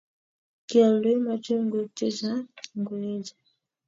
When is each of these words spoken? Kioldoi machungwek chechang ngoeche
Kioldoi 0.67 1.17
machungwek 1.25 1.87
chechang 1.97 2.45
ngoeche 2.79 3.35